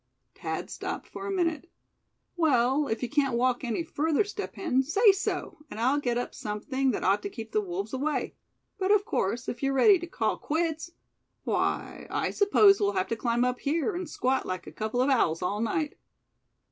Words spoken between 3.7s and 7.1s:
further, Step Hen, say so, and I'll get up something that